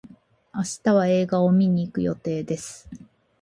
[0.55, 2.89] 明日は映画を見に行く予定です。